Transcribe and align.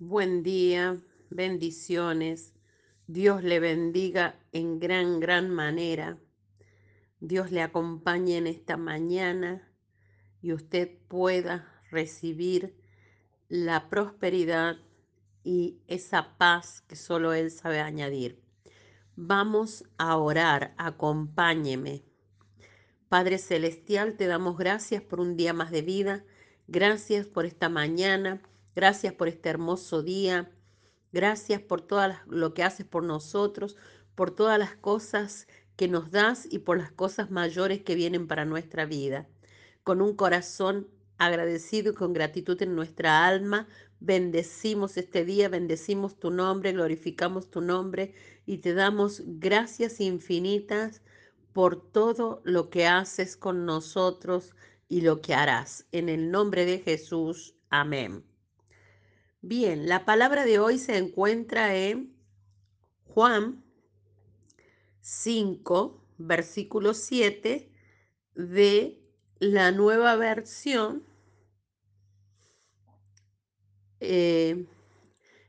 Buen 0.00 0.44
día, 0.44 0.96
bendiciones. 1.28 2.54
Dios 3.08 3.42
le 3.42 3.58
bendiga 3.58 4.38
en 4.52 4.78
gran, 4.78 5.18
gran 5.18 5.50
manera. 5.50 6.20
Dios 7.18 7.50
le 7.50 7.62
acompañe 7.62 8.36
en 8.36 8.46
esta 8.46 8.76
mañana 8.76 9.68
y 10.40 10.52
usted 10.52 10.88
pueda 11.08 11.82
recibir 11.90 12.80
la 13.48 13.88
prosperidad 13.90 14.76
y 15.42 15.80
esa 15.88 16.38
paz 16.38 16.80
que 16.82 16.94
solo 16.94 17.32
Él 17.32 17.50
sabe 17.50 17.80
añadir. 17.80 18.40
Vamos 19.16 19.82
a 19.96 20.16
orar, 20.16 20.76
acompáñeme. 20.78 22.04
Padre 23.08 23.38
Celestial, 23.38 24.16
te 24.16 24.28
damos 24.28 24.58
gracias 24.58 25.02
por 25.02 25.18
un 25.18 25.36
día 25.36 25.52
más 25.52 25.72
de 25.72 25.82
vida, 25.82 26.24
gracias 26.68 27.26
por 27.26 27.46
esta 27.46 27.68
mañana, 27.68 28.40
gracias 28.78 29.12
por 29.12 29.26
este 29.26 29.48
hermoso 29.48 30.04
día, 30.04 30.52
gracias 31.10 31.60
por 31.60 31.80
todo 31.80 32.14
lo 32.28 32.54
que 32.54 32.62
haces 32.62 32.86
por 32.86 33.02
nosotros, 33.02 33.76
por 34.14 34.30
todas 34.30 34.56
las 34.56 34.76
cosas 34.76 35.48
que 35.74 35.88
nos 35.88 36.12
das 36.12 36.46
y 36.48 36.60
por 36.60 36.78
las 36.78 36.92
cosas 36.92 37.28
mayores 37.32 37.82
que 37.82 37.96
vienen 37.96 38.28
para 38.28 38.44
nuestra 38.44 38.86
vida. 38.86 39.26
Con 39.82 40.00
un 40.00 40.14
corazón 40.14 40.86
agradecido 41.16 41.90
y 41.90 41.94
con 41.96 42.12
gratitud 42.12 42.62
en 42.62 42.76
nuestra 42.76 43.26
alma, 43.26 43.66
bendecimos 43.98 44.96
este 44.96 45.24
día, 45.24 45.48
bendecimos 45.48 46.16
tu 46.20 46.30
nombre, 46.30 46.70
glorificamos 46.70 47.50
tu 47.50 47.60
nombre 47.60 48.14
y 48.46 48.58
te 48.58 48.74
damos 48.74 49.22
gracias 49.26 50.00
infinitas 50.00 51.02
por 51.52 51.90
todo 51.90 52.42
lo 52.44 52.70
que 52.70 52.86
haces 52.86 53.36
con 53.36 53.66
nosotros 53.66 54.54
y 54.88 55.00
lo 55.00 55.20
que 55.20 55.34
harás. 55.34 55.84
En 55.90 56.08
el 56.08 56.30
nombre 56.30 56.64
de 56.64 56.78
Jesús, 56.78 57.56
amén. 57.70 58.27
Bien, 59.40 59.88
la 59.88 60.04
palabra 60.04 60.44
de 60.44 60.58
hoy 60.58 60.78
se 60.78 60.96
encuentra 60.96 61.76
en 61.76 62.12
Juan 63.04 63.64
5, 65.00 66.04
versículo 66.18 66.92
7 66.92 67.70
de 68.34 69.00
la 69.38 69.70
nueva 69.70 70.16
versión. 70.16 71.04
Eh, 74.00 74.66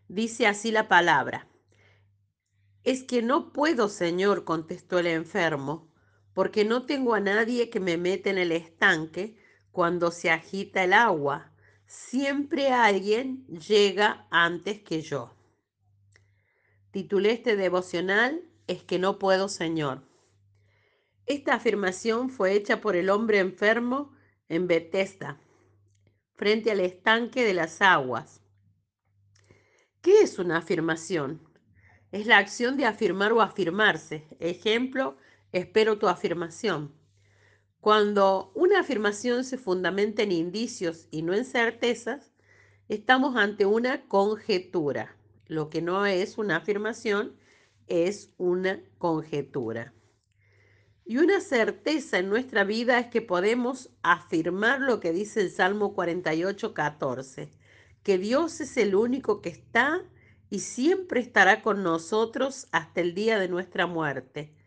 dice 0.08 0.46
así 0.46 0.70
la 0.72 0.88
palabra. 0.88 1.48
Es 2.84 3.04
que 3.04 3.24
no 3.24 3.52
puedo, 3.52 3.90
Señor, 3.90 4.44
contestó 4.44 5.00
el 5.00 5.08
enfermo, 5.08 5.92
porque 6.36 6.64
no 6.64 6.86
tengo 6.86 7.16
a 7.16 7.20
nadie 7.20 7.72
que 7.72 7.80
me 7.80 7.98
meta 7.98 8.30
en 8.30 8.38
el 8.38 8.52
estanque 8.52 9.36
cuando 9.72 10.12
se 10.12 10.30
agita 10.30 10.84
el 10.84 10.94
agua. 10.94 11.56
Siempre 11.90 12.68
alguien 12.68 13.48
llega 13.48 14.28
antes 14.30 14.80
que 14.80 15.02
yo. 15.02 15.34
Titulé 16.92 17.32
este 17.32 17.56
devocional 17.56 18.44
Es 18.68 18.84
que 18.84 19.00
no 19.00 19.18
puedo, 19.18 19.50
Señor. 19.50 20.04
Esta 21.26 21.56
afirmación 21.56 22.30
fue 22.30 22.54
hecha 22.54 22.80
por 22.80 22.96
el 22.96 23.10
hombre 23.10 23.40
enfermo 23.40 24.14
en 24.50 24.68
Bethesda, 24.68 25.42
frente 26.36 26.70
al 26.70 26.82
estanque 26.82 27.44
de 27.44 27.56
las 27.56 27.82
aguas. 27.82 28.44
¿Qué 30.04 30.22
es 30.22 30.38
una 30.38 30.58
afirmación? 30.58 31.42
Es 32.12 32.28
la 32.28 32.38
acción 32.38 32.78
de 32.78 32.86
afirmar 32.86 33.34
o 33.34 33.42
afirmarse. 33.42 34.28
Ejemplo, 34.40 35.18
espero 35.52 35.98
tu 35.98 36.08
afirmación. 36.08 36.99
Cuando 37.82 38.52
una 38.56 38.82
afirmación 38.82 39.46
se 39.46 39.58
fundamenta 39.58 40.24
en 40.24 40.34
indicios 40.34 41.08
y 41.12 41.22
no 41.22 41.34
en 41.34 41.46
certezas, 41.46 42.34
estamos 42.90 43.38
ante 43.38 43.66
una 43.66 44.06
conjetura. 44.10 45.16
Lo 45.48 45.70
que 45.70 45.82
no 45.82 46.06
es 46.06 46.38
una 46.38 46.58
afirmación 46.58 47.38
es 47.88 48.34
una 48.38 48.82
conjetura. 48.98 49.94
Y 51.06 51.18
una 51.18 51.40
certeza 51.40 52.20
en 52.20 52.28
nuestra 52.28 52.66
vida 52.66 53.00
es 53.00 53.08
que 53.08 53.22
podemos 53.22 53.90
afirmar 54.04 54.82
lo 54.82 55.00
que 55.00 55.14
dice 55.14 55.40
el 55.40 55.50
Salmo 55.50 55.94
48, 55.94 56.74
14, 56.74 57.50
que 58.04 58.18
Dios 58.18 58.60
es 58.60 58.76
el 58.76 58.94
único 58.94 59.42
que 59.42 59.50
está 59.50 60.04
y 60.50 60.60
siempre 60.60 61.22
estará 61.22 61.62
con 61.62 61.82
nosotros 61.82 62.68
hasta 62.74 63.00
el 63.00 63.16
día 63.16 63.40
de 63.40 63.48
nuestra 63.48 63.88
muerte. 63.88 64.59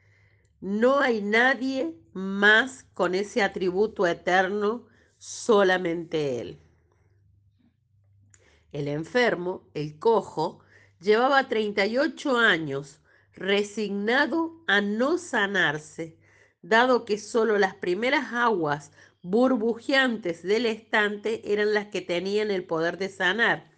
No 0.63 1.01
hay 1.01 1.23
nadie 1.23 1.93
más 2.13 2.85
con 2.95 3.17
ese 3.17 3.43
atributo 3.43 4.07
eterno, 4.07 4.87
solamente 5.19 6.41
Él. 6.41 6.61
El 8.71 8.87
enfermo, 8.87 9.69
el 9.75 9.99
cojo, 9.99 10.61
llevaba 11.01 11.49
38 11.49 12.39
años 12.39 13.01
resignado 13.35 14.63
a 14.69 14.81
no 14.81 15.19
sanarse, 15.19 16.17
dado 16.63 17.05
que 17.07 17.19
solo 17.19 17.59
las 17.59 17.75
primeras 17.75 18.33
aguas 18.33 18.93
burbujeantes 19.21 20.45
del 20.45 20.67
estante 20.67 21.53
eran 21.53 21.75
las 21.75 21.89
que 21.89 22.03
tenían 22.03 22.53
el 22.53 22.63
poder 22.63 22.99
de 22.99 23.09
sanar. 23.09 23.69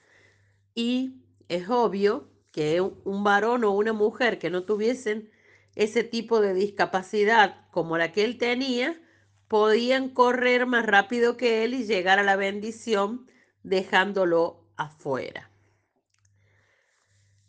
Y 0.74 1.22
es 1.48 1.70
obvio 1.70 2.28
que 2.52 2.82
un 2.82 3.24
varón 3.24 3.64
o 3.64 3.70
una 3.70 3.94
mujer 3.94 4.38
que 4.38 4.50
no 4.50 4.64
tuviesen 4.64 5.30
ese 5.74 6.04
tipo 6.04 6.40
de 6.40 6.54
discapacidad 6.54 7.66
como 7.70 7.98
la 7.98 8.12
que 8.12 8.24
él 8.24 8.38
tenía, 8.38 9.00
podían 9.48 10.08
correr 10.08 10.66
más 10.66 10.86
rápido 10.86 11.36
que 11.36 11.64
él 11.64 11.74
y 11.74 11.84
llegar 11.84 12.18
a 12.18 12.24
la 12.24 12.36
bendición 12.36 13.26
dejándolo 13.62 14.68
afuera. 14.76 15.50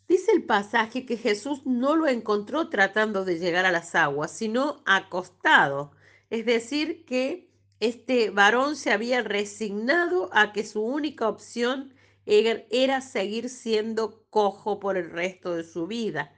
Dice 0.08 0.32
el 0.34 0.44
pasaje 0.44 1.06
que 1.06 1.18
Jesús 1.18 1.66
no 1.66 1.96
lo 1.96 2.08
encontró 2.08 2.70
tratando 2.70 3.26
de 3.26 3.40
llegar 3.40 3.66
a 3.66 3.72
las 3.72 3.96
aguas, 3.96 4.32
sino 4.32 4.84
acostado. 4.86 5.92
Es 6.30 6.46
decir, 6.46 7.06
que 7.06 7.50
este 7.80 8.30
varón 8.30 8.76
se 8.76 8.92
había 8.92 9.22
resignado 9.24 10.30
a 10.32 10.54
que 10.54 10.64
su 10.64 10.82
única 10.82 11.28
opción 11.28 11.94
era 12.26 13.02
seguir 13.02 13.50
siendo 13.50 14.26
cojo 14.30 14.80
por 14.80 14.98
el 14.98 15.10
resto 15.10 15.56
de 15.56 15.64
su 15.64 15.88
vida 15.88 16.34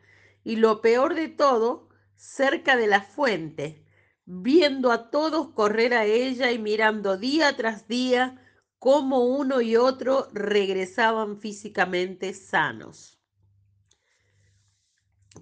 y 0.47 0.56
lo 0.56 0.80
peor 0.80 1.13
de 1.13 1.28
todo, 1.28 1.90
cerca 2.16 2.78
de 2.78 2.88
la 2.88 3.02
fuente, 3.02 3.84
viendo 4.24 4.94
a 4.94 5.12
todos 5.12 5.50
correr 5.50 5.94
a 5.94 6.06
ella 6.06 6.53
y 6.53 6.58
mirando 6.58 7.18
día 7.18 7.58
tras 7.58 7.90
día 7.90 8.41
cómo 8.80 9.25
uno 9.25 9.59
y 9.59 9.75
otro 9.75 10.30
regresaban 10.31 11.41
físicamente 11.41 12.34
sanos. 12.34 13.22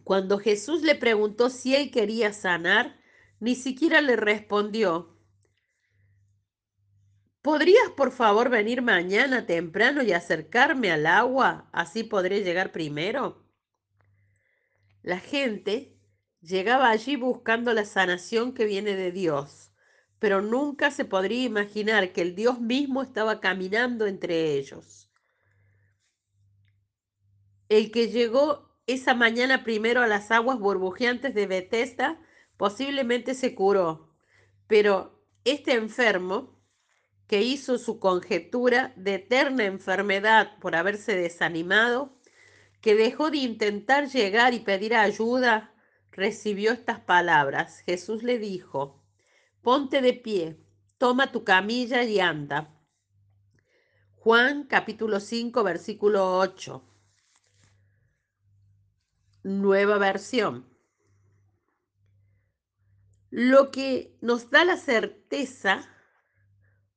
Cuando 0.04 0.40
Jesús 0.40 0.82
le 0.82 0.96
preguntó 0.96 1.52
si 1.52 1.76
él 1.76 1.92
quería 1.92 2.34
sanar, 2.34 3.00
ni 3.40 3.54
siquiera 3.54 4.02
le 4.02 4.16
respondió, 4.16 5.20
¿Podrías 7.44 7.92
por 7.96 8.12
favor 8.12 8.50
venir 8.50 8.82
mañana 8.82 9.46
temprano 9.46 10.02
y 10.02 10.14
acercarme 10.14 10.90
al 10.90 11.06
agua? 11.06 11.70
Así 11.74 12.04
podré 12.04 12.44
llegar 12.44 12.72
primero. 12.72 13.45
La 15.06 15.20
gente 15.20 16.00
llegaba 16.42 16.90
allí 16.90 17.16
buscando 17.16 17.76
la 17.76 17.86
sanación 17.86 18.56
que 18.56 18.66
viene 18.66 18.96
de 18.96 19.12
Dios, 19.12 19.72
pero 20.18 20.42
nunca 20.42 20.90
se 20.90 21.06
podría 21.06 21.44
imaginar 21.44 22.12
que 22.12 22.24
el 22.24 22.34
Dios 22.34 22.60
mismo 22.60 23.04
estaba 23.04 23.40
caminando 23.40 24.08
entre 24.08 24.54
ellos. 24.54 25.12
El 27.70 27.92
que 27.92 28.10
llegó 28.10 28.80
esa 28.88 29.14
mañana 29.14 29.64
primero 29.64 30.02
a 30.02 30.08
las 30.08 30.32
aguas 30.32 30.58
burbujeantes 30.58 31.36
de 31.36 31.46
Bethesda 31.46 32.20
posiblemente 32.58 33.36
se 33.36 33.54
curó, 33.54 34.12
pero 34.66 35.24
este 35.44 35.74
enfermo 35.74 36.60
que 37.28 37.44
hizo 37.44 37.78
su 37.78 38.00
conjetura 38.00 38.92
de 38.96 39.14
eterna 39.14 39.66
enfermedad 39.66 40.58
por 40.60 40.76
haberse 40.76 41.16
desanimado, 41.16 42.18
que 42.86 42.94
dejó 42.94 43.32
de 43.32 43.38
intentar 43.38 44.10
llegar 44.10 44.54
y 44.54 44.60
pedir 44.60 44.94
ayuda, 44.94 45.74
recibió 46.12 46.72
estas 46.72 47.00
palabras. 47.00 47.80
Jesús 47.80 48.22
le 48.22 48.38
dijo, 48.38 49.04
ponte 49.64 50.02
de 50.02 50.14
pie, 50.14 50.64
toma 51.00 51.32
tu 51.32 51.44
camilla 51.44 52.04
y 52.04 52.20
anda. 52.20 52.80
Juan 54.14 54.66
capítulo 54.66 55.20
5 55.20 55.64
versículo 55.64 56.38
8. 56.38 56.88
Nueva 59.42 59.98
versión. 59.98 60.70
Lo 63.32 63.72
que 63.72 64.16
nos 64.22 64.52
da 64.52 64.64
la 64.64 64.78
certeza 64.78 65.90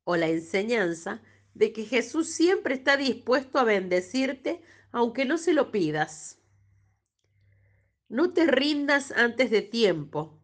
o 0.04 0.16
la 0.16 0.28
enseñanza 0.28 1.22
de 1.58 1.72
que 1.72 1.84
Jesús 1.84 2.30
siempre 2.30 2.76
está 2.76 2.96
dispuesto 2.96 3.58
a 3.58 3.64
bendecirte 3.64 4.62
aunque 4.92 5.24
no 5.24 5.38
se 5.38 5.52
lo 5.52 5.72
pidas. 5.72 6.38
No 8.08 8.32
te 8.32 8.46
rindas 8.46 9.10
antes 9.10 9.50
de 9.50 9.62
tiempo. 9.62 10.40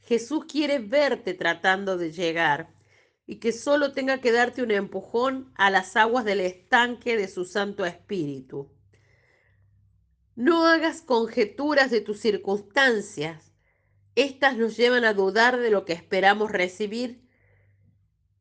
Jesús 0.00 0.46
quiere 0.46 0.80
verte 0.80 1.34
tratando 1.34 1.96
de 1.96 2.10
llegar 2.10 2.74
y 3.24 3.36
que 3.36 3.52
solo 3.52 3.92
tenga 3.92 4.20
que 4.20 4.32
darte 4.32 4.62
un 4.62 4.72
empujón 4.72 5.52
a 5.54 5.70
las 5.70 5.94
aguas 5.96 6.24
del 6.24 6.40
estanque 6.40 7.16
de 7.16 7.28
su 7.28 7.44
Santo 7.44 7.84
Espíritu. 7.84 8.68
No 10.34 10.66
hagas 10.66 11.02
conjeturas 11.02 11.92
de 11.92 12.00
tus 12.00 12.18
circunstancias. 12.18 13.52
Estas 14.16 14.56
nos 14.56 14.76
llevan 14.76 15.04
a 15.04 15.14
dudar 15.14 15.60
de 15.60 15.70
lo 15.70 15.84
que 15.84 15.92
esperamos 15.92 16.50
recibir 16.50 17.27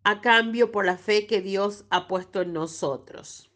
a 0.07 0.21
cambio 0.21 0.71
por 0.71 0.85
la 0.85 0.97
fe 0.97 1.27
que 1.27 1.41
Dios 1.41 1.83
ha 1.89 2.07
puesto 2.07 2.41
en 2.41 2.53
nosotros. 2.53 3.51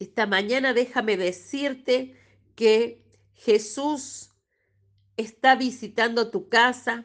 Esta 0.00 0.26
mañana 0.26 0.72
déjame 0.72 1.16
decirte 1.16 2.16
que 2.56 3.04
Jesús 3.32 4.30
está 5.16 5.54
visitando 5.54 6.32
tu 6.32 6.48
casa, 6.48 7.04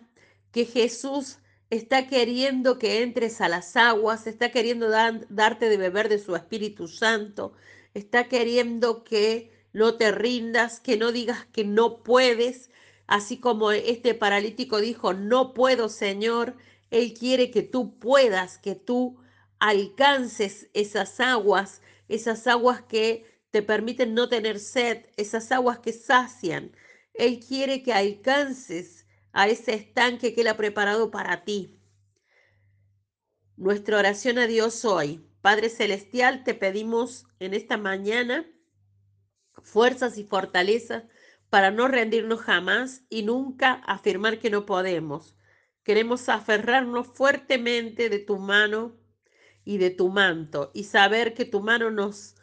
que 0.52 0.66
Jesús 0.66 1.38
está 1.70 2.08
queriendo 2.08 2.80
que 2.80 3.04
entres 3.04 3.42
a 3.42 3.48
las 3.48 3.76
aguas, 3.76 4.26
está 4.26 4.50
queriendo 4.50 4.90
darte 4.90 5.70
de 5.70 5.78
beber 5.78 6.10
de 6.10 6.18
su 6.18 6.36
Espíritu 6.36 6.88
Santo, 6.88 7.54
está 7.94 8.28
queriendo 8.28 9.04
que 9.04 9.52
no 9.72 9.98
te 9.98 10.12
rindas, 10.12 10.80
que 10.80 10.98
no 10.98 11.12
digas 11.12 11.46
que 11.54 11.64
no 11.64 12.02
puedes, 12.02 12.72
así 13.06 13.38
como 13.38 13.72
este 13.72 14.16
paralítico 14.16 14.82
dijo, 14.82 15.14
no 15.14 15.54
puedo, 15.54 15.90
Señor. 15.90 16.56
Él 16.94 17.16
quiere 17.16 17.50
que 17.50 17.64
tú 17.64 17.98
puedas, 17.98 18.60
que 18.60 18.76
tú 18.76 19.20
alcances 19.58 20.70
esas 20.76 21.20
aguas, 21.20 21.82
esas 22.08 22.46
aguas 22.46 22.84
que 22.84 23.26
te 23.50 23.64
permiten 23.64 24.14
no 24.14 24.30
tener 24.30 24.60
sed, 24.60 25.08
esas 25.18 25.52
aguas 25.52 25.80
que 25.80 25.92
sacian. 25.92 26.72
Él 27.16 27.40
quiere 27.40 27.82
que 27.82 27.94
alcances 27.94 29.08
a 29.32 29.48
ese 29.48 29.74
estanque 29.74 30.36
que 30.36 30.42
Él 30.42 30.50
ha 30.50 30.56
preparado 30.56 31.10
para 31.10 31.44
ti. 31.44 31.80
Nuestra 33.58 33.98
oración 33.98 34.38
a 34.38 34.46
Dios 34.46 34.86
hoy. 34.86 35.28
Padre 35.42 35.70
Celestial, 35.70 36.44
te 36.44 36.54
pedimos 36.54 37.26
en 37.40 37.56
esta 37.56 37.78
mañana 37.78 38.46
fuerzas 39.64 40.20
y 40.20 40.26
fortaleza 40.26 41.10
para 41.50 41.72
no 41.72 41.88
rendirnos 41.88 42.42
jamás 42.42 43.02
y 43.10 43.24
nunca 43.24 43.82
afirmar 43.88 44.38
que 44.38 44.52
no 44.52 44.68
podemos. 44.68 45.36
Queremos 45.84 46.30
aferrarnos 46.30 47.08
fuertemente 47.08 48.10
de 48.10 48.20
tu 48.20 48.38
mano 48.38 48.96
y 49.66 49.78
de 49.78 49.90
tu 49.90 50.10
manto 50.10 50.72
y 50.74 50.86
saber 50.86 51.34
que 51.34 51.46
tu 51.46 51.62
mano 51.62 51.92
nos, 51.92 52.36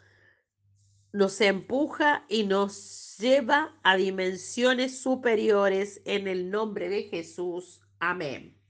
nos 1.11 1.41
empuja 1.41 2.25
y 2.29 2.43
nos 2.43 3.17
lleva 3.17 3.79
a 3.83 3.95
dimensiones 3.95 4.99
superiores 4.99 6.01
en 6.05 6.27
el 6.27 6.49
nombre 6.49 6.89
de 6.89 7.03
Jesús. 7.03 7.81
Amén. 7.99 8.60